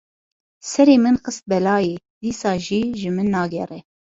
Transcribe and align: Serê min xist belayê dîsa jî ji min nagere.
Serê 0.69 0.95
min 1.03 1.17
xist 1.23 1.43
belayê 1.51 1.95
dîsa 2.23 2.53
jî 2.65 2.81
ji 2.99 3.09
min 3.15 3.27
nagere. 3.35 3.79